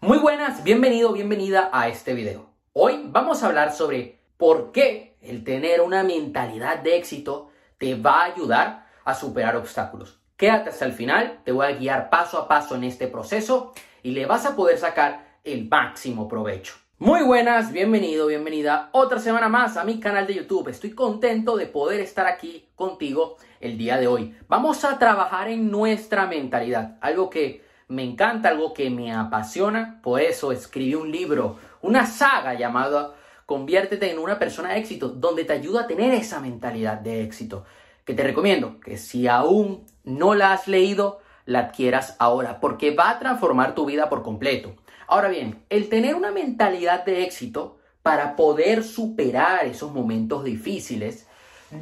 Muy 0.00 0.18
buenas, 0.18 0.62
bienvenido, 0.62 1.12
bienvenida 1.12 1.70
a 1.72 1.88
este 1.88 2.14
video. 2.14 2.50
Hoy 2.72 3.02
vamos 3.06 3.42
a 3.42 3.46
hablar 3.46 3.72
sobre 3.72 4.20
por 4.36 4.70
qué 4.70 5.16
el 5.20 5.42
tener 5.42 5.80
una 5.80 6.04
mentalidad 6.04 6.78
de 6.78 6.96
éxito 6.96 7.50
te 7.78 7.96
va 7.96 8.22
a 8.22 8.24
ayudar 8.26 8.86
a 9.04 9.16
superar 9.16 9.56
obstáculos. 9.56 10.20
Quédate 10.36 10.70
hasta 10.70 10.84
el 10.84 10.92
final, 10.92 11.40
te 11.44 11.50
voy 11.50 11.66
a 11.66 11.72
guiar 11.72 12.10
paso 12.10 12.38
a 12.38 12.46
paso 12.46 12.76
en 12.76 12.84
este 12.84 13.08
proceso 13.08 13.74
y 14.04 14.12
le 14.12 14.24
vas 14.26 14.46
a 14.46 14.54
poder 14.54 14.78
sacar 14.78 15.40
el 15.42 15.68
máximo 15.68 16.28
provecho. 16.28 16.74
Muy 16.98 17.24
buenas, 17.24 17.72
bienvenido, 17.72 18.28
bienvenida 18.28 18.90
otra 18.92 19.18
semana 19.18 19.48
más 19.48 19.76
a 19.76 19.82
mi 19.82 19.98
canal 19.98 20.28
de 20.28 20.34
YouTube. 20.34 20.68
Estoy 20.68 20.92
contento 20.92 21.56
de 21.56 21.66
poder 21.66 21.98
estar 21.98 22.28
aquí 22.28 22.68
contigo 22.76 23.36
el 23.58 23.76
día 23.76 23.96
de 23.96 24.06
hoy. 24.06 24.36
Vamos 24.46 24.84
a 24.84 24.96
trabajar 25.00 25.48
en 25.48 25.72
nuestra 25.72 26.28
mentalidad, 26.28 26.98
algo 27.00 27.28
que 27.28 27.66
me 27.88 28.04
encanta, 28.04 28.50
algo 28.50 28.74
que 28.74 28.90
me 28.90 29.12
apasiona. 29.12 30.00
Por 30.02 30.20
eso 30.20 30.52
escribí 30.52 30.94
un 30.94 31.10
libro, 31.10 31.58
una 31.82 32.06
saga 32.06 32.54
llamada 32.54 33.14
Conviértete 33.46 34.10
en 34.10 34.18
una 34.18 34.38
persona 34.38 34.74
de 34.74 34.78
éxito, 34.78 35.08
donde 35.08 35.46
te 35.46 35.54
ayuda 35.54 35.80
a 35.80 35.86
tener 35.86 36.12
esa 36.12 36.38
mentalidad 36.38 36.98
de 36.98 37.22
éxito. 37.22 37.64
Que 38.04 38.12
te 38.12 38.22
recomiendo 38.22 38.78
que 38.78 38.98
si 38.98 39.26
aún 39.26 39.86
no 40.04 40.34
la 40.34 40.52
has 40.52 40.68
leído, 40.68 41.20
la 41.46 41.60
adquieras 41.60 42.14
ahora, 42.18 42.60
porque 42.60 42.94
va 42.94 43.08
a 43.08 43.18
transformar 43.18 43.74
tu 43.74 43.86
vida 43.86 44.10
por 44.10 44.22
completo. 44.22 44.74
Ahora 45.06 45.28
bien, 45.28 45.64
el 45.70 45.88
tener 45.88 46.14
una 46.14 46.30
mentalidad 46.30 47.06
de 47.06 47.24
éxito 47.24 47.78
para 48.02 48.36
poder 48.36 48.84
superar 48.84 49.64
esos 49.64 49.92
momentos 49.92 50.44
difíciles 50.44 51.26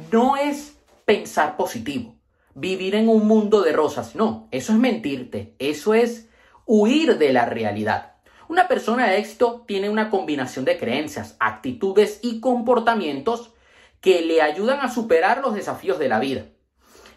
no 0.09 0.37
es 0.37 0.77
pensar 1.03 1.57
positivo 1.57 2.16
vivir 2.57 2.95
en 2.95 3.07
un 3.07 3.27
mundo 3.27 3.61
de 3.61 3.71
rosas. 3.71 4.15
No, 4.15 4.47
eso 4.51 4.73
es 4.73 4.79
mentirte, 4.79 5.55
eso 5.59 5.93
es 5.93 6.27
huir 6.65 7.19
de 7.19 7.31
la 7.31 7.45
realidad. 7.45 8.15
Una 8.49 8.67
persona 8.67 9.07
de 9.07 9.19
éxito 9.19 9.63
tiene 9.67 9.89
una 9.89 10.09
combinación 10.09 10.65
de 10.65 10.77
creencias, 10.77 11.35
actitudes 11.39 12.19
y 12.23 12.39
comportamientos 12.39 13.53
que 14.01 14.21
le 14.21 14.41
ayudan 14.41 14.79
a 14.79 14.91
superar 14.91 15.39
los 15.39 15.53
desafíos 15.53 15.99
de 15.99 16.09
la 16.09 16.19
vida. 16.19 16.45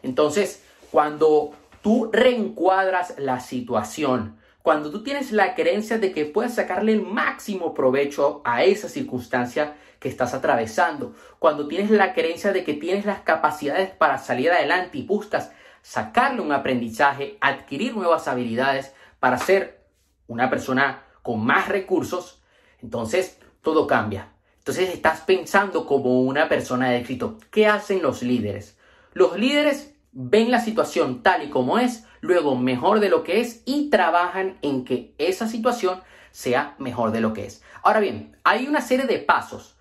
Entonces, 0.02 0.62
cuando 0.90 1.52
tú 1.82 2.10
reencuadras 2.12 3.14
la 3.18 3.40
situación, 3.40 4.36
cuando 4.60 4.90
tú 4.90 5.02
tienes 5.02 5.32
la 5.32 5.54
creencia 5.54 5.98
de 5.98 6.12
que 6.12 6.26
puedes 6.26 6.54
sacarle 6.54 6.92
el 6.92 7.02
máximo 7.02 7.72
provecho 7.72 8.42
a 8.44 8.64
esa 8.64 8.90
circunstancia 8.90 9.76
que 10.00 10.08
estás 10.08 10.34
atravesando, 10.34 11.14
cuando 11.38 11.68
tienes 11.68 11.90
la 11.90 12.14
creencia 12.14 12.52
de 12.52 12.64
que 12.64 12.74
tienes 12.74 13.04
las 13.04 13.20
capacidades 13.20 13.90
para 13.90 14.18
salir 14.18 14.50
adelante 14.50 14.98
y 14.98 15.06
buscas 15.06 15.52
sacarle 15.82 16.40
un 16.40 16.52
aprendizaje, 16.52 17.38
adquirir 17.40 17.94
nuevas 17.94 18.26
habilidades 18.26 18.92
para 19.20 19.38
ser 19.38 19.84
una 20.26 20.50
persona 20.50 21.04
con 21.22 21.44
más 21.44 21.68
recursos, 21.68 22.42
entonces 22.82 23.38
todo 23.62 23.86
cambia. 23.86 24.32
Entonces 24.58 24.90
estás 24.94 25.20
pensando 25.20 25.86
como 25.86 26.22
una 26.22 26.48
persona 26.48 26.90
de 26.90 26.98
éxito. 26.98 27.38
¿Qué 27.50 27.66
hacen 27.66 28.02
los 28.02 28.22
líderes? 28.22 28.78
Los 29.12 29.38
líderes 29.38 29.94
ven 30.12 30.50
la 30.50 30.60
situación 30.60 31.22
tal 31.22 31.42
y 31.42 31.50
como 31.50 31.78
es, 31.78 32.04
luego 32.20 32.56
mejor 32.56 33.00
de 33.00 33.08
lo 33.08 33.22
que 33.22 33.40
es 33.40 33.62
y 33.64 33.90
trabajan 33.90 34.58
en 34.62 34.84
que 34.84 35.14
esa 35.18 35.48
situación 35.48 36.02
sea 36.30 36.74
mejor 36.78 37.10
de 37.10 37.20
lo 37.20 37.32
que 37.32 37.46
es. 37.46 37.62
Ahora 37.82 38.00
bien, 38.00 38.36
hay 38.44 38.66
una 38.66 38.80
serie 38.80 39.06
de 39.06 39.18
pasos. 39.18 39.76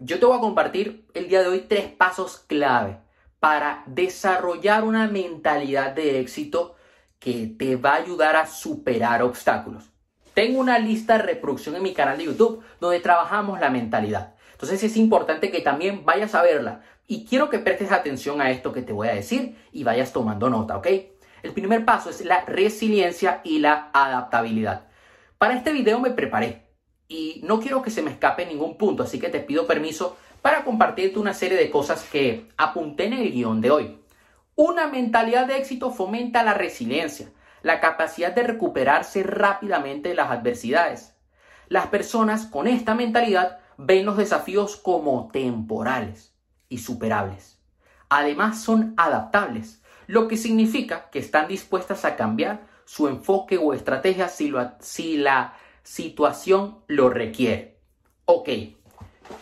Yo 0.00 0.18
te 0.18 0.26
voy 0.26 0.36
a 0.36 0.40
compartir 0.40 1.06
el 1.14 1.28
día 1.28 1.40
de 1.42 1.48
hoy 1.48 1.66
tres 1.68 1.86
pasos 1.86 2.38
clave 2.48 2.98
para 3.38 3.84
desarrollar 3.86 4.82
una 4.82 5.06
mentalidad 5.06 5.92
de 5.92 6.18
éxito 6.18 6.74
que 7.20 7.46
te 7.46 7.76
va 7.76 7.92
a 7.92 8.02
ayudar 8.02 8.34
a 8.34 8.46
superar 8.46 9.22
obstáculos. 9.22 9.84
Tengo 10.34 10.58
una 10.58 10.80
lista 10.80 11.16
de 11.16 11.22
reproducción 11.22 11.76
en 11.76 11.84
mi 11.84 11.94
canal 11.94 12.18
de 12.18 12.24
YouTube 12.24 12.64
donde 12.80 12.98
trabajamos 12.98 13.60
la 13.60 13.70
mentalidad. 13.70 14.34
Entonces 14.50 14.82
es 14.82 14.96
importante 14.96 15.52
que 15.52 15.60
también 15.60 16.04
vayas 16.04 16.34
a 16.34 16.42
verla 16.42 16.80
y 17.06 17.24
quiero 17.24 17.48
que 17.48 17.60
prestes 17.60 17.92
atención 17.92 18.40
a 18.40 18.50
esto 18.50 18.72
que 18.72 18.82
te 18.82 18.92
voy 18.92 19.06
a 19.06 19.14
decir 19.14 19.56
y 19.70 19.84
vayas 19.84 20.12
tomando 20.12 20.50
nota, 20.50 20.76
¿ok? 20.76 20.88
El 21.44 21.52
primer 21.52 21.84
paso 21.84 22.10
es 22.10 22.24
la 22.24 22.44
resiliencia 22.44 23.42
y 23.44 23.60
la 23.60 23.90
adaptabilidad. 23.92 24.88
Para 25.38 25.54
este 25.54 25.72
video 25.72 26.00
me 26.00 26.10
preparé 26.10 26.63
y 27.08 27.40
no 27.44 27.60
quiero 27.60 27.82
que 27.82 27.90
se 27.90 28.02
me 28.02 28.10
escape 28.10 28.46
ningún 28.46 28.76
punto, 28.76 29.02
así 29.02 29.18
que 29.18 29.28
te 29.28 29.40
pido 29.40 29.66
permiso 29.66 30.16
para 30.42 30.64
compartirte 30.64 31.18
una 31.18 31.34
serie 31.34 31.56
de 31.56 31.70
cosas 31.70 32.04
que 32.10 32.48
apunté 32.56 33.06
en 33.06 33.14
el 33.14 33.32
guion 33.32 33.60
de 33.60 33.70
hoy. 33.70 33.98
Una 34.56 34.86
mentalidad 34.86 35.46
de 35.46 35.56
éxito 35.58 35.90
fomenta 35.90 36.42
la 36.42 36.54
resiliencia, 36.54 37.30
la 37.62 37.80
capacidad 37.80 38.32
de 38.32 38.42
recuperarse 38.42 39.22
rápidamente 39.22 40.10
de 40.10 40.14
las 40.14 40.30
adversidades. 40.30 41.14
Las 41.68 41.86
personas 41.86 42.46
con 42.46 42.68
esta 42.68 42.94
mentalidad 42.94 43.58
ven 43.78 44.04
los 44.04 44.16
desafíos 44.16 44.76
como 44.76 45.28
temporales 45.32 46.34
y 46.68 46.78
superables. 46.78 47.58
Además 48.08 48.60
son 48.62 48.94
adaptables, 48.96 49.82
lo 50.06 50.28
que 50.28 50.36
significa 50.36 51.10
que 51.10 51.18
están 51.18 51.48
dispuestas 51.48 52.04
a 52.04 52.16
cambiar 52.16 52.66
su 52.84 53.08
enfoque 53.08 53.58
o 53.58 53.72
estrategia 53.72 54.28
si, 54.28 54.52
si 54.80 55.16
la 55.16 55.54
situación 55.84 56.78
lo 56.88 57.10
requiere. 57.10 57.78
Ok, 58.24 58.48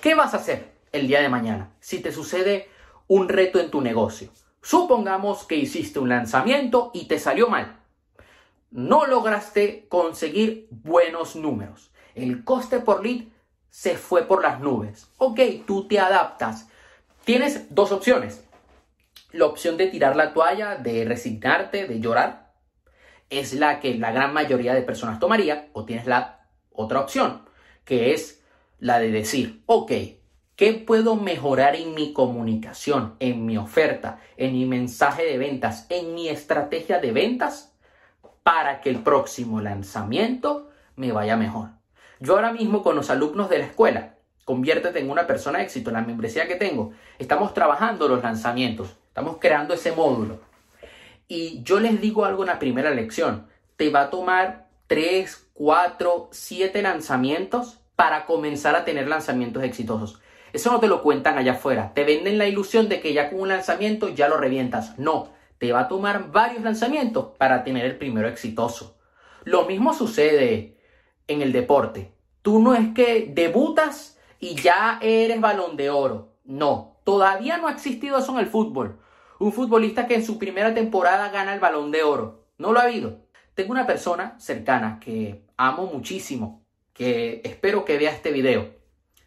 ¿qué 0.02 0.14
vas 0.14 0.34
a 0.34 0.36
hacer 0.36 0.72
el 0.92 1.08
día 1.08 1.22
de 1.22 1.30
mañana 1.30 1.72
si 1.80 2.00
te 2.00 2.12
sucede 2.12 2.68
un 3.08 3.30
reto 3.30 3.58
en 3.58 3.70
tu 3.70 3.80
negocio? 3.80 4.28
Supongamos 4.60 5.44
que 5.44 5.56
hiciste 5.56 5.98
un 5.98 6.10
lanzamiento 6.10 6.90
y 6.92 7.08
te 7.08 7.18
salió 7.18 7.48
mal. 7.48 7.80
No 8.70 9.06
lograste 9.06 9.86
conseguir 9.88 10.68
buenos 10.70 11.36
números. 11.36 11.90
El 12.14 12.44
coste 12.44 12.80
por 12.80 13.02
lead 13.02 13.24
se 13.70 13.96
fue 13.96 14.26
por 14.26 14.42
las 14.42 14.60
nubes. 14.60 15.08
Ok, 15.16 15.40
tú 15.66 15.88
te 15.88 15.98
adaptas 15.98 16.68
Tienes 17.24 17.72
dos 17.72 17.92
opciones. 17.92 18.44
La 19.30 19.46
opción 19.46 19.76
de 19.76 19.86
tirar 19.86 20.16
la 20.16 20.32
toalla, 20.32 20.74
de 20.74 21.04
resignarte, 21.04 21.86
de 21.86 22.00
llorar, 22.00 22.41
es 23.40 23.54
la 23.54 23.80
que 23.80 23.94
la 23.94 24.12
gran 24.12 24.32
mayoría 24.32 24.74
de 24.74 24.82
personas 24.82 25.18
tomaría. 25.18 25.68
O 25.72 25.84
tienes 25.84 26.06
la 26.06 26.46
otra 26.70 27.00
opción, 27.00 27.42
que 27.84 28.12
es 28.12 28.42
la 28.78 28.98
de 28.98 29.10
decir, 29.10 29.62
ok, 29.66 29.92
¿qué 30.56 30.72
puedo 30.74 31.16
mejorar 31.16 31.76
en 31.76 31.94
mi 31.94 32.12
comunicación, 32.12 33.16
en 33.20 33.46
mi 33.46 33.56
oferta, 33.56 34.18
en 34.36 34.52
mi 34.52 34.66
mensaje 34.66 35.24
de 35.24 35.38
ventas, 35.38 35.86
en 35.88 36.14
mi 36.14 36.28
estrategia 36.28 36.98
de 36.98 37.12
ventas 37.12 37.74
para 38.42 38.80
que 38.80 38.90
el 38.90 39.02
próximo 39.02 39.60
lanzamiento 39.60 40.70
me 40.96 41.12
vaya 41.12 41.36
mejor? 41.36 41.70
Yo 42.20 42.34
ahora 42.34 42.52
mismo 42.52 42.82
con 42.82 42.96
los 42.96 43.10
alumnos 43.10 43.50
de 43.50 43.58
la 43.58 43.66
escuela 43.66 44.12
Conviértete 44.44 44.98
en 44.98 45.10
una 45.10 45.26
persona 45.26 45.58
de 45.58 45.64
éxito. 45.64 45.90
La 45.90 46.00
membresía 46.00 46.48
que 46.48 46.56
tengo, 46.56 46.92
estamos 47.18 47.54
trabajando 47.54 48.08
los 48.08 48.22
lanzamientos, 48.22 48.96
estamos 49.06 49.36
creando 49.40 49.74
ese 49.74 49.92
módulo. 49.92 50.40
Y 51.34 51.62
yo 51.62 51.80
les 51.80 51.98
digo 51.98 52.26
algo 52.26 52.42
en 52.42 52.48
la 52.48 52.58
primera 52.58 52.90
lección. 52.90 53.46
Te 53.78 53.88
va 53.88 54.02
a 54.02 54.10
tomar 54.10 54.68
3, 54.86 55.48
4, 55.54 56.28
7 56.30 56.82
lanzamientos 56.82 57.78
para 57.96 58.26
comenzar 58.26 58.76
a 58.76 58.84
tener 58.84 59.08
lanzamientos 59.08 59.64
exitosos. 59.64 60.20
Eso 60.52 60.70
no 60.70 60.78
te 60.78 60.88
lo 60.88 61.02
cuentan 61.02 61.38
allá 61.38 61.52
afuera. 61.52 61.94
Te 61.94 62.04
venden 62.04 62.36
la 62.36 62.46
ilusión 62.46 62.90
de 62.90 63.00
que 63.00 63.14
ya 63.14 63.30
con 63.30 63.40
un 63.40 63.48
lanzamiento 63.48 64.10
ya 64.10 64.28
lo 64.28 64.36
revientas. 64.36 64.98
No, 64.98 65.30
te 65.56 65.72
va 65.72 65.80
a 65.80 65.88
tomar 65.88 66.30
varios 66.30 66.62
lanzamientos 66.64 67.28
para 67.38 67.64
tener 67.64 67.86
el 67.86 67.96
primero 67.96 68.28
exitoso. 68.28 68.98
Lo 69.44 69.64
mismo 69.64 69.94
sucede 69.94 70.76
en 71.28 71.40
el 71.40 71.52
deporte. 71.52 72.12
Tú 72.42 72.58
no 72.58 72.74
es 72.74 72.92
que 72.92 73.30
debutas 73.32 74.18
y 74.38 74.56
ya 74.56 74.98
eres 75.00 75.40
balón 75.40 75.78
de 75.78 75.88
oro. 75.88 76.34
No, 76.44 76.98
todavía 77.04 77.56
no 77.56 77.68
ha 77.68 77.72
existido 77.72 78.18
eso 78.18 78.32
en 78.32 78.40
el 78.40 78.48
fútbol. 78.48 78.98
Un 79.42 79.52
futbolista 79.52 80.06
que 80.06 80.14
en 80.14 80.24
su 80.24 80.38
primera 80.38 80.72
temporada 80.72 81.30
gana 81.30 81.52
el 81.52 81.58
balón 81.58 81.90
de 81.90 82.04
oro. 82.04 82.46
No 82.58 82.72
lo 82.72 82.78
ha 82.78 82.84
habido. 82.84 83.26
Tengo 83.54 83.72
una 83.72 83.86
persona 83.86 84.38
cercana 84.38 85.00
que 85.00 85.44
amo 85.56 85.90
muchísimo, 85.92 86.62
que 86.92 87.40
espero 87.44 87.84
que 87.84 87.98
vea 87.98 88.12
este 88.12 88.30
video. 88.30 88.70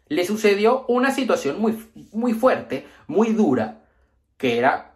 Le 0.08 0.24
sucedió 0.24 0.86
una 0.88 1.10
situación 1.10 1.60
muy, 1.60 1.86
muy 2.12 2.32
fuerte, 2.32 2.86
muy 3.06 3.34
dura, 3.34 3.82
que 4.38 4.56
era, 4.56 4.94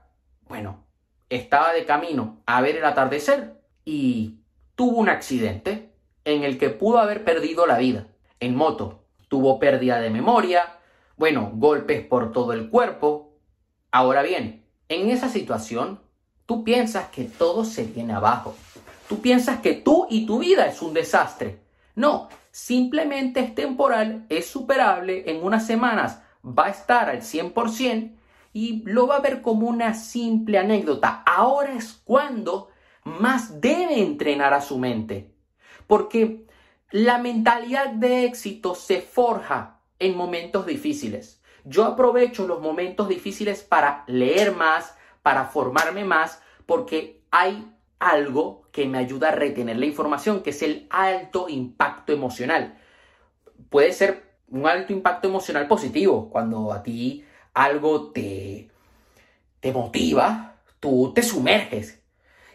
bueno, 0.49 0.85
estaba 1.29 1.73
de 1.75 1.85
camino 1.85 2.41
a 2.47 2.63
ver 2.63 2.77
el 2.77 2.85
atardecer 2.85 3.61
y 3.85 4.39
tuvo 4.75 4.99
un 4.99 5.11
accidente 5.11 5.93
en 6.25 6.45
el 6.45 6.57
que 6.57 6.71
pudo 6.71 6.99
haber 6.99 7.25
perdido 7.25 7.67
la 7.67 7.77
vida 7.77 8.07
en 8.41 8.57
moto 8.57 9.05
tuvo 9.29 9.61
pérdida 9.61 10.01
de 10.01 10.11
memoria, 10.11 10.79
bueno, 11.17 11.53
golpes 11.55 12.05
por 12.05 12.33
todo 12.33 12.53
el 12.53 12.69
cuerpo. 12.69 13.37
Ahora 13.93 14.23
bien, 14.23 14.65
en 14.91 15.09
esa 15.09 15.29
situación, 15.29 16.01
tú 16.47 16.65
piensas 16.65 17.09
que 17.11 17.25
todo 17.25 17.65
se 17.65 17.85
viene 17.85 18.13
abajo. 18.13 18.55
Tú 19.09 19.21
piensas 19.21 19.61
que 19.61 19.73
tú 19.73 20.07
y 20.11 20.27
tu 20.27 20.41
vida 20.41 20.67
es 20.67 20.83
un 20.83 20.93
desastre. 20.93 21.61
No, 21.95 22.29
simplemente 22.51 23.41
es 23.41 23.55
temporal, 23.55 24.27
es 24.29 24.47
superable, 24.47 25.31
en 25.31 25.43
unas 25.45 25.65
semanas 25.65 26.23
va 26.45 26.67
a 26.67 26.71
estar 26.71 27.09
al 27.09 27.23
100% 27.23 28.13
y 28.53 28.83
lo 28.85 29.07
va 29.07 29.17
a 29.17 29.21
ver 29.21 29.43
como 29.43 29.69
una 29.69 29.95
simple 29.95 30.59
anécdota. 30.59 31.23
Ahora 31.25 31.75
es 31.75 31.93
cuando 31.93 32.71
más 33.05 33.61
debe 33.61 34.01
entrenar 34.01 34.53
a 34.55 34.61
su 34.61 34.79
mente. 34.79 35.33
Porque 35.87 36.47
La 36.93 37.19
mentalidad 37.19 37.91
de 37.91 38.25
éxito 38.25 38.75
se 38.75 39.01
forja 39.01 39.81
en 40.01 40.17
momentos 40.17 40.67
difíciles. 40.67 41.40
Yo 41.65 41.85
aprovecho 41.85 42.47
los 42.47 42.61
momentos 42.61 43.09
difíciles 43.09 43.63
para 43.63 44.05
leer 44.07 44.55
más, 44.55 44.97
para 45.23 45.47
formarme 45.47 46.05
más, 46.05 46.43
porque 46.67 47.23
hay 47.31 47.71
algo 47.99 48.69
que 48.73 48.87
me 48.87 48.99
ayuda 48.99 49.29
a 49.29 49.33
retener 49.33 49.79
la 49.79 49.87
información, 49.87 50.43
que 50.43 50.51
es 50.51 50.63
el 50.63 50.87
alto 50.91 51.49
impacto 51.49 52.13
emocional. 52.13 52.79
Puede 53.69 53.93
ser 53.93 54.31
un 54.49 54.67
alto 54.67 54.93
impacto 54.93 55.29
emocional 55.29 55.69
positivo, 55.69 56.31
cuando 56.31 56.73
a 56.73 56.83
ti 56.83 57.25
algo 57.55 58.11
te, 58.11 58.71
te 59.61 59.73
motiva, 59.73 60.57
tú 60.81 61.13
te 61.15 61.23
sumerges 61.23 62.03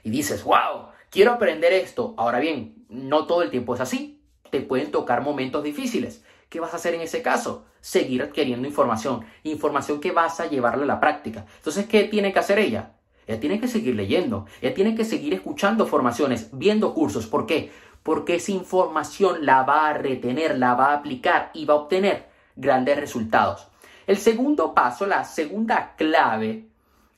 y 0.04 0.10
dices, 0.10 0.44
wow, 0.44 0.90
quiero 1.10 1.32
aprender 1.32 1.74
esto. 1.74 2.14
Ahora 2.18 2.40
bien, 2.40 2.86
no 2.90 3.26
todo 3.26 3.44
el 3.44 3.52
tiempo 3.52 3.76
es 3.76 3.82
así. 3.82 4.22
Te 4.52 4.62
pueden 4.62 4.92
tocar 4.92 5.22
momentos 5.22 5.64
difíciles. 5.64 6.24
¿Qué 6.56 6.62
vas 6.62 6.72
a 6.72 6.78
hacer 6.78 6.94
en 6.94 7.02
ese 7.02 7.22
caso? 7.22 7.66
Seguir 7.82 8.24
adquiriendo 8.24 8.66
información, 8.66 9.26
información 9.44 10.00
que 10.00 10.14
vas 10.14 10.40
a 10.40 10.48
llevarle 10.48 10.84
a 10.84 10.88
la 10.88 11.02
práctica. 11.02 11.46
Entonces, 11.58 11.86
¿qué 11.86 12.06
tiene 12.06 12.32
que 12.32 12.40
hacer 12.40 12.60
ella? 12.60 12.94
Ella 13.28 13.42
tiene 13.42 13.60
que 13.60 13.68
seguir 13.68 13.94
leyendo, 13.94 14.46
ella 14.62 14.74
tiene 14.74 14.96
que 14.96 15.04
seguir 15.04 15.34
escuchando 15.34 15.86
formaciones, 15.86 16.48
viendo 16.54 16.94
cursos. 16.94 17.28
¿Por 17.28 17.46
qué? 17.46 17.74
Porque 18.04 18.36
esa 18.36 18.54
información 18.54 19.46
la 19.46 19.64
va 19.64 19.90
a 19.90 19.96
retener, 19.96 20.58
la 20.58 20.76
va 20.76 20.92
a 20.92 20.94
aplicar 20.94 21.52
y 21.54 21.66
va 21.66 21.74
a 21.74 21.78
obtener 21.78 22.30
grandes 22.56 23.02
resultados. 23.02 23.68
El 24.08 24.16
segundo 24.16 24.74
paso, 24.74 25.06
la 25.06 25.26
segunda 25.26 25.96
clave, 25.98 26.70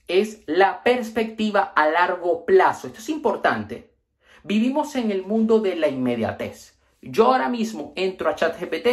es 0.07 0.41
la 0.47 0.81
perspectiva 0.81 1.61
a 1.75 1.87
largo 1.89 2.43
plazo. 2.43 2.87
Esto 2.87 3.01
es 3.01 3.09
importante. 3.09 3.91
Vivimos 4.43 4.95
en 4.95 5.11
el 5.11 5.21
mundo 5.21 5.59
de 5.59 5.75
la 5.75 5.89
inmediatez. 5.89 6.73
Yo 7.03 7.25
ahora 7.25 7.49
mismo 7.49 7.93
entro 7.95 8.27
a 8.27 8.33
ChatGPT, 8.33 8.87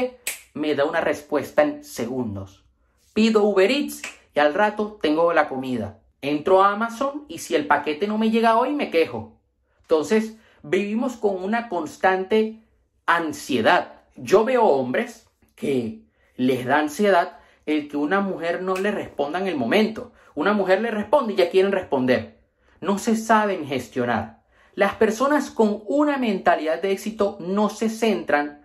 me 0.54 0.74
da 0.74 0.84
una 0.84 1.00
respuesta 1.00 1.62
en 1.62 1.84
segundos. 1.84 2.64
Pido 3.12 3.42
Uber 3.44 3.70
Eats 3.70 4.02
y 4.34 4.40
al 4.40 4.54
rato 4.54 4.98
tengo 5.02 5.32
la 5.32 5.48
comida. 5.48 5.98
Entro 6.22 6.62
a 6.62 6.72
Amazon 6.72 7.24
y 7.28 7.38
si 7.38 7.54
el 7.54 7.66
paquete 7.66 8.06
no 8.06 8.16
me 8.16 8.30
llega 8.30 8.56
hoy 8.56 8.72
me 8.72 8.90
quejo. 8.90 9.36
Entonces, 9.82 10.36
vivimos 10.62 11.16
con 11.16 11.42
una 11.42 11.68
constante 11.68 12.62
ansiedad. 13.04 14.00
Yo 14.16 14.44
veo 14.44 14.64
hombres 14.64 15.28
que 15.54 16.00
les 16.36 16.64
da 16.64 16.78
ansiedad 16.78 17.38
el 17.66 17.88
que 17.88 17.96
una 17.96 18.20
mujer 18.20 18.62
no 18.62 18.76
le 18.76 18.90
responda 18.90 19.38
en 19.38 19.48
el 19.48 19.56
momento. 19.56 20.12
Una 20.34 20.52
mujer 20.52 20.80
le 20.80 20.90
responde 20.90 21.34
y 21.34 21.36
ya 21.36 21.50
quieren 21.50 21.72
responder. 21.72 22.38
No 22.80 22.98
se 22.98 23.16
saben 23.16 23.66
gestionar. 23.66 24.42
Las 24.74 24.94
personas 24.94 25.50
con 25.50 25.82
una 25.86 26.16
mentalidad 26.18 26.82
de 26.82 26.92
éxito 26.92 27.38
no 27.40 27.70
se 27.70 27.88
centran 27.88 28.63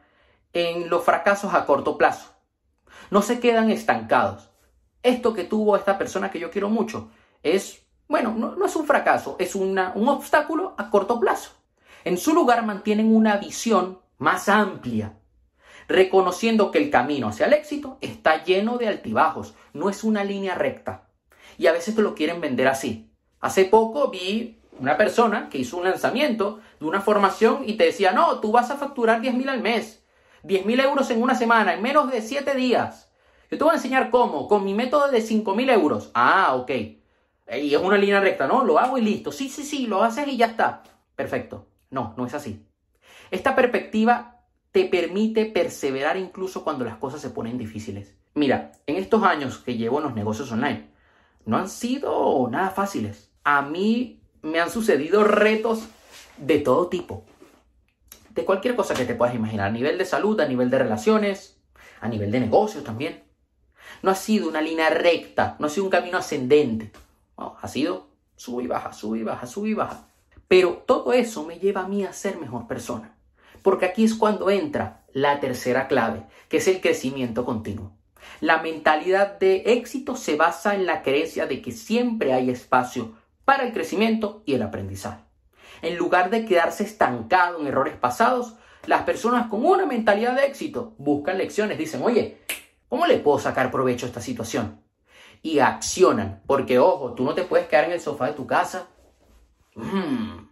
en 0.54 0.90
los 0.90 1.04
fracasos 1.04 1.54
a 1.54 1.66
corto 1.66 1.98
plazo. 1.98 2.34
No 3.12 3.22
se 3.22 3.40
quedan 3.40 3.69
estancados. 3.72 4.50
Esto 5.04 5.34
que 5.34 5.44
tuvo 5.44 5.75
esta 5.75 5.98
persona 5.98 6.30
que 6.30 6.40
yo 6.40 6.51
quiero 6.51 6.69
mucho 6.69 7.10
es, 7.44 7.86
bueno, 8.07 8.34
no, 8.36 8.66
es 8.66 8.75
un 8.75 8.86
fracaso, 8.86 9.36
es 9.40 9.56
un 9.56 9.78
obstáculo 9.78 10.75
a 10.78 10.90
corto 10.90 11.19
plazo. 11.19 11.51
En 12.04 12.18
su 12.18 12.34
lugar 12.34 12.66
mantienen 12.66 13.13
una 13.16 13.38
visión 13.38 14.00
más 14.18 14.50
amplia, 14.50 15.18
reconociendo 15.88 16.72
que 16.72 16.78
el 16.78 16.90
camino 16.90 17.30
hacia 17.30 17.46
el 17.46 17.54
éxito 17.54 17.98
está 18.01 18.44
lleno 18.44 18.78
de 18.78 18.88
altibajos, 18.88 19.56
no 19.74 19.90
es 19.90 20.04
una 20.04 20.24
línea 20.24 20.56
recta. 20.56 21.10
Y 21.57 21.68
a 21.68 21.72
veces 21.72 21.96
te 21.96 22.01
lo 22.01 22.16
quieren 22.16 22.42
vender 22.42 22.68
así. 22.68 23.12
Hace 23.40 23.66
poco 23.66 24.10
vi 24.10 24.60
una 24.80 24.98
persona 24.98 25.50
que 25.50 25.57
hizo 25.57 25.78
un 25.78 25.84
lanzamiento 25.84 26.60
de 26.80 26.86
una 26.86 27.01
formación 27.01 27.63
y 27.66 27.74
te 27.74 27.86
decía, 27.86 28.12
no, 28.12 28.40
tú 28.40 28.51
vas 28.51 28.72
a 28.72 28.78
facturar 28.78 29.22
10 29.22 29.34
mil 29.34 29.50
al 29.50 29.62
mes, 29.62 29.99
10 30.44 30.65
mil 30.65 30.80
euros 30.80 31.09
en 31.12 31.21
una 31.21 31.36
semana, 31.36 31.74
en 31.74 31.81
menos 31.81 32.12
de 32.12 32.21
7 32.21 32.56
días. 32.56 33.12
Yo 33.51 33.57
te 33.57 33.63
voy 33.63 33.71
a 33.71 33.77
enseñar 33.77 34.09
cómo, 34.09 34.47
con 34.47 34.63
mi 34.63 34.74
método 34.74 35.09
de 35.09 35.21
5 35.21 35.56
mil 35.56 35.69
euros. 35.69 36.12
Ah, 36.13 36.56
ok. 36.56 36.71
Y 37.62 37.74
es 37.74 37.81
una 37.81 37.97
línea 37.97 38.19
recta, 38.19 38.47
¿no? 38.47 38.63
Lo 38.63 38.77
hago 38.77 38.97
y 38.97 39.01
listo. 39.01 39.31
Sí, 39.31 39.50
sí, 39.50 39.63
sí, 39.63 39.88
lo 39.88 40.03
haces 40.03 40.27
y 40.27 40.38
ya 40.38 40.47
está. 40.47 40.83
Perfecto. 41.15 41.65
No, 41.89 42.13
no 42.15 42.25
es 42.25 42.33
así. 42.33 42.65
Esta 43.31 43.56
perspectiva 43.56 44.44
te 44.71 44.86
permite 44.86 45.45
perseverar 45.45 46.18
incluso 46.18 46.63
cuando 46.63 46.86
las 46.86 46.97
cosas 46.97 47.21
se 47.21 47.31
ponen 47.31 47.57
difíciles. 47.57 48.15
Mira, 48.36 48.71
en 48.86 48.97
estos 48.97 49.24
años 49.24 49.57
que 49.57 49.75
llevo 49.75 49.97
en 49.97 50.03
los 50.03 50.13
negocios 50.13 50.51
online, 50.51 50.89
no 51.45 51.57
han 51.57 51.69
sido 51.69 52.47
nada 52.51 52.69
fáciles. 52.69 53.31
A 53.44 53.63
mí 53.63 54.21
me 54.44 54.59
han 54.59 54.69
sucedido 54.69 55.24
retos 55.24 55.88
de 56.38 56.59
todo 56.59 56.88
tipo. 56.88 57.25
Cualquier 58.45 58.75
cosa 58.75 58.94
que 58.94 59.06
te 59.06 59.15
puedas 59.15 59.36
imaginar, 59.36 59.68
a 59.68 59.71
nivel 59.71 59.97
de 59.97 60.06
salud, 60.06 60.39
a 60.39 60.47
nivel 60.47 60.69
de 60.69 60.80
relaciones, 60.80 61.59
a 62.01 62.07
nivel 62.07 62.31
de 62.31 62.39
negocios 62.39 62.83
también. 62.83 63.24
No 64.01 64.12
ha 64.12 64.15
sido 64.15 64.47
una 64.47 64.62
línea 64.62 64.89
recta, 64.89 65.56
no 65.59 65.68
ha 65.68 65.69
sido 65.69 65.86
un 65.86 65.89
camino 65.89 66.18
ascendente. 66.18 66.91
ha 67.38 67.68
sido 67.68 68.07
sube 68.36 68.63
y 68.63 68.68
baja, 68.68 68.94
sube 68.94 69.19
y 69.19 69.24
baja, 69.24 69.45
sube 69.45 69.69
y 69.69 69.74
baja. 69.74 70.07
Pero 70.47 70.83
todo 70.86 71.13
eso 71.13 71.45
me 71.45 71.59
lleva 71.59 71.81
a 71.81 71.88
mí 71.88 72.06
a 72.06 72.13
ser 72.13 72.38
mejor 72.38 72.68
persona. 72.68 73.15
Porque 73.62 73.86
aquí 73.86 74.06
es 74.06 74.15
cuando 74.15 74.50
entra 74.50 75.03
la 75.12 75.39
tercera 75.39 75.88
clave, 75.88 76.25
que 76.47 76.57
es 76.57 76.68
el 76.68 76.80
crecimiento 76.80 77.45
continuo. 77.45 77.91
La 78.39 78.62
mentalidad 78.62 79.38
de 79.39 79.63
éxito 79.65 80.15
se 80.15 80.36
basa 80.36 80.75
en 80.75 80.86
la 80.86 81.01
creencia 81.03 81.45
de 81.45 81.62
que 81.62 81.71
siempre 81.71 82.33
hay 82.33 82.50
espacio 82.50 83.13
para 83.44 83.65
el 83.65 83.74
crecimiento 83.74 84.41
y 84.45 84.53
el 84.53 84.62
aprendizaje. 84.62 85.29
En 85.81 85.98
lugar 85.98 86.30
de 86.30 86.46
quedarse 86.46 86.84
estancado 86.84 87.60
en 87.60 87.68
errores 87.68 87.96
pasados, 87.96 88.56
las 88.86 89.04
personas 89.04 89.48
con 89.48 89.66
una 89.66 89.86
mentalidad 89.86 90.36
de 90.36 90.46
éxito 90.46 90.94
buscan 90.98 91.38
lecciones, 91.38 91.78
dicen, 91.78 92.02
oye, 92.04 92.42
¿cómo 92.88 93.06
le 93.06 93.20
puedo 93.20 93.40
sacar 93.40 93.72
provecho 93.72 94.06
a 94.06 94.10
esta 94.10 94.22
situación? 94.22 94.81
Y 95.42 95.60
accionan, 95.60 96.42
porque 96.46 96.80
ojo, 96.80 97.14
tú 97.14 97.24
no 97.24 97.34
te 97.34 97.44
puedes 97.44 97.68
quedar 97.68 97.86
en 97.86 97.92
el 97.92 98.02
sofá 98.02 98.28
de 98.28 98.34
tu 98.34 98.46
casa. 98.46 98.88
Mm, 99.76 100.48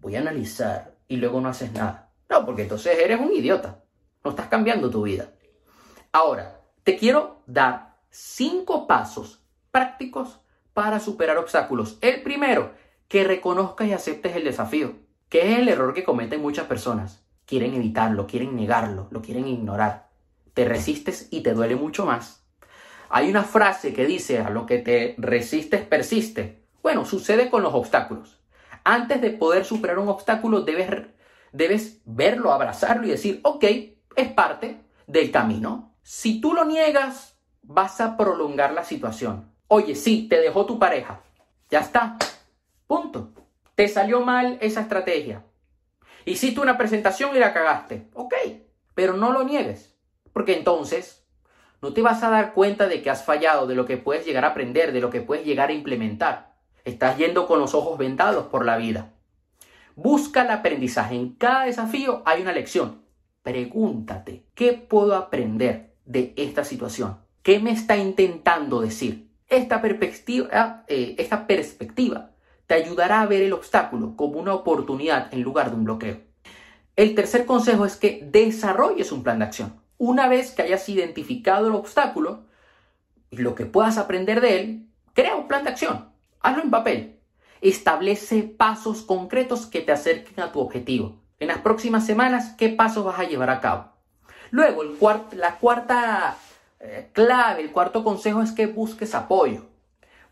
voy 0.00 0.16
a 0.16 0.20
analizar 0.20 0.94
y 1.08 1.16
luego 1.16 1.40
no 1.40 1.48
haces 1.48 1.72
nada. 1.72 2.10
No, 2.28 2.44
porque 2.44 2.62
entonces 2.62 2.98
eres 2.98 3.20
un 3.20 3.32
idiota. 3.32 3.82
No 4.22 4.30
estás 4.30 4.48
cambiando 4.48 4.90
tu 4.90 5.02
vida. 5.02 5.28
Ahora, 6.12 6.60
te 6.82 6.96
quiero 6.96 7.42
dar 7.46 7.96
cinco 8.10 8.86
pasos 8.86 9.42
prácticos 9.70 10.40
para 10.72 11.00
superar 11.00 11.38
obstáculos. 11.38 11.98
El 12.00 12.22
primero, 12.22 12.72
que 13.08 13.24
reconozcas 13.24 13.88
y 13.88 13.92
aceptes 13.92 14.36
el 14.36 14.44
desafío, 14.44 14.94
que 15.28 15.52
es 15.52 15.58
el 15.58 15.68
error 15.68 15.94
que 15.94 16.04
cometen 16.04 16.40
muchas 16.40 16.66
personas. 16.66 17.24
Quieren 17.46 17.74
evitarlo, 17.74 18.26
quieren 18.26 18.56
negarlo, 18.56 19.08
lo 19.10 19.20
quieren 19.22 19.46
ignorar. 19.46 20.08
Te 20.54 20.64
resistes 20.64 21.28
y 21.30 21.42
te 21.42 21.52
duele 21.52 21.76
mucho 21.76 22.06
más. 22.06 22.44
Hay 23.10 23.28
una 23.28 23.44
frase 23.44 23.92
que 23.92 24.06
dice, 24.06 24.38
a 24.38 24.50
lo 24.50 24.66
que 24.66 24.78
te 24.78 25.14
resistes 25.18 25.82
persiste. 25.82 26.64
Bueno, 26.82 27.04
sucede 27.04 27.50
con 27.50 27.62
los 27.62 27.74
obstáculos. 27.74 28.40
Antes 28.82 29.20
de 29.20 29.30
poder 29.30 29.64
superar 29.64 29.98
un 29.98 30.08
obstáculo 30.08 30.62
debes 30.62 30.88
debes 31.52 32.00
verlo, 32.04 32.52
abrazarlo 32.52 33.06
y 33.06 33.10
decir, 33.10 33.40
ok, 33.44 33.64
es 34.16 34.32
parte 34.32 34.80
del 35.06 35.30
camino. 35.30 35.94
Si 36.02 36.40
tú 36.40 36.52
lo 36.52 36.64
niegas, 36.64 37.38
vas 37.62 38.00
a 38.00 38.16
prolongar 38.16 38.72
la 38.72 38.84
situación. 38.84 39.50
Oye, 39.68 39.94
sí, 39.94 40.26
te 40.28 40.40
dejó 40.40 40.66
tu 40.66 40.78
pareja. 40.78 41.20
Ya 41.70 41.80
está. 41.80 42.18
Punto. 42.86 43.32
Te 43.74 43.88
salió 43.88 44.20
mal 44.20 44.58
esa 44.60 44.82
estrategia. 44.82 45.44
Hiciste 46.24 46.60
una 46.60 46.78
presentación 46.78 47.34
y 47.34 47.38
la 47.38 47.52
cagaste. 47.52 48.08
Ok, 48.14 48.34
pero 48.94 49.14
no 49.14 49.32
lo 49.32 49.44
niegues. 49.44 49.94
Porque 50.32 50.56
entonces 50.56 51.24
no 51.82 51.92
te 51.92 52.02
vas 52.02 52.22
a 52.22 52.30
dar 52.30 52.54
cuenta 52.54 52.86
de 52.86 53.02
que 53.02 53.10
has 53.10 53.24
fallado, 53.24 53.66
de 53.66 53.74
lo 53.74 53.84
que 53.84 53.96
puedes 53.96 54.24
llegar 54.24 54.44
a 54.44 54.48
aprender, 54.48 54.92
de 54.92 55.00
lo 55.00 55.10
que 55.10 55.20
puedes 55.20 55.44
llegar 55.44 55.70
a 55.70 55.74
implementar. 55.74 56.54
Estás 56.84 57.18
yendo 57.18 57.46
con 57.46 57.58
los 57.58 57.74
ojos 57.74 57.98
vendados 57.98 58.46
por 58.46 58.64
la 58.64 58.76
vida. 58.76 59.12
Busca 59.96 60.42
el 60.42 60.50
aprendizaje. 60.50 61.14
En 61.14 61.34
cada 61.34 61.64
desafío 61.64 62.22
hay 62.26 62.42
una 62.42 62.52
lección. 62.52 63.02
Pregúntate, 63.42 64.46
¿qué 64.54 64.72
puedo 64.72 65.14
aprender 65.14 65.94
de 66.04 66.32
esta 66.36 66.64
situación? 66.64 67.18
¿Qué 67.42 67.60
me 67.60 67.72
está 67.72 67.96
intentando 67.96 68.80
decir? 68.80 69.28
Esta 69.48 69.82
perspectiva, 69.82 70.84
eh, 70.88 71.14
esta 71.18 71.46
perspectiva 71.46 72.33
te 72.74 72.82
ayudará 72.82 73.20
a 73.20 73.26
ver 73.26 73.42
el 73.42 73.52
obstáculo 73.52 74.16
como 74.16 74.40
una 74.40 74.52
oportunidad 74.52 75.32
en 75.32 75.42
lugar 75.42 75.70
de 75.70 75.76
un 75.76 75.84
bloqueo. 75.84 76.18
El 76.96 77.14
tercer 77.14 77.46
consejo 77.46 77.84
es 77.84 77.94
que 77.94 78.26
desarrolles 78.32 79.12
un 79.12 79.22
plan 79.22 79.38
de 79.38 79.44
acción. 79.44 79.80
Una 79.96 80.26
vez 80.26 80.50
que 80.50 80.62
hayas 80.62 80.88
identificado 80.88 81.68
el 81.68 81.74
obstáculo 81.74 82.42
y 83.30 83.36
lo 83.36 83.54
que 83.54 83.66
puedas 83.66 83.96
aprender 83.96 84.40
de 84.40 84.58
él, 84.58 84.88
crea 85.12 85.36
un 85.36 85.46
plan 85.46 85.62
de 85.62 85.70
acción. 85.70 86.08
Hazlo 86.40 86.64
en 86.64 86.70
papel 86.72 87.20
establece 87.60 88.42
pasos 88.42 89.02
concretos 89.02 89.66
que 89.66 89.80
te 89.80 89.92
acerquen 89.92 90.44
a 90.44 90.50
tu 90.52 90.58
objetivo. 90.60 91.22
En 91.38 91.48
las 91.48 91.58
próximas 91.58 92.04
semanas, 92.04 92.54
¿qué 92.58 92.70
pasos 92.70 93.04
vas 93.04 93.20
a 93.20 93.24
llevar 93.24 93.50
a 93.50 93.60
cabo? 93.60 93.92
Luego, 94.50 94.82
la 95.32 95.58
cuarta 95.58 96.36
eh, 96.80 97.08
clave, 97.12 97.62
el 97.62 97.70
cuarto 97.70 98.02
consejo 98.04 98.42
es 98.42 98.50
que 98.52 98.66
busques 98.66 99.14
apoyo. 99.14 99.64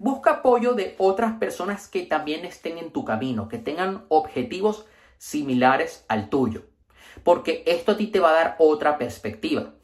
Busca 0.02 0.30
apoyo 0.32 0.74
de 0.74 0.96
otras 0.98 1.34
personas 1.34 1.86
que 1.86 2.02
también 2.02 2.44
estén 2.44 2.76
en 2.76 2.90
tu 2.90 3.04
camino, 3.04 3.46
que 3.46 3.58
tengan 3.58 4.04
objetivos 4.08 4.84
similares 5.16 6.04
al 6.08 6.28
tuyo. 6.28 6.64
porque 7.22 7.62
esto 7.66 7.92
a 7.92 7.96
ti 7.96 8.08
te 8.08 8.18
va 8.18 8.30
a 8.30 8.32
dar 8.32 8.56
otra 8.58 8.98
perspectiva. 8.98 9.74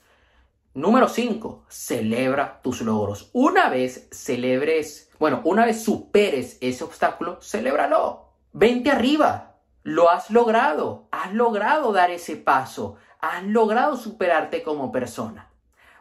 Número 0.75 1.09
5, 1.09 1.67
celebra 1.69 2.61
tus 2.63 2.81
logros. 2.81 3.31
Una 3.33 3.69
vez 3.69 4.09
celebres, 4.11 5.09
bueno, 5.21 5.41
una 5.45 5.65
vez 5.65 5.85
superes 5.85 6.59
ese 6.63 6.83
obstáculo, 6.83 7.41
celébralo. 7.41 8.33
Vente 8.53 8.91
arriba. 8.91 9.61
Lo 9.85 10.11
has 10.11 10.31
logrado. 10.31 11.07
Has 11.13 11.33
logrado 11.33 11.93
dar 11.93 12.11
ese 12.11 12.35
paso. 12.35 12.97
Has 13.21 13.45
logrado 13.45 13.97
superarte 13.97 14.65
como 14.65 14.91
persona. 14.91 15.53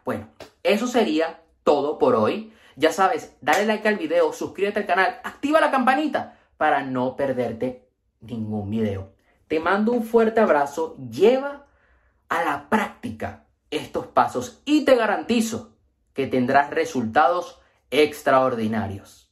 Bueno, 0.04 0.30
eso 0.64 0.88
sería 0.88 1.44
todo 1.68 1.98
por 1.98 2.16
hoy. 2.16 2.54
Ya 2.78 2.94
sabes, 2.94 3.36
dale 3.42 3.66
like 3.66 3.86
al 3.86 3.98
video, 3.98 4.32
suscríbete 4.32 4.80
al 4.80 4.86
canal, 4.86 5.20
activa 5.26 5.60
la 5.60 5.70
campanita 5.70 6.40
para 6.56 6.82
no 6.82 7.18
perderte 7.18 7.90
ningún 8.22 8.70
video. 8.70 9.12
Te 9.50 9.60
mando 9.60 9.92
un 9.92 10.04
fuerte 10.04 10.40
abrazo, 10.40 10.96
lleva 10.96 11.68
a 12.30 12.44
la 12.46 12.70
práctica 12.70 13.48
estos 13.70 14.08
pasos 14.08 14.62
y 14.64 14.86
te 14.86 14.96
garantizo 14.96 15.76
que 16.14 16.26
tendrás 16.26 16.70
resultados 16.70 17.60
extraordinarios. 17.92 19.26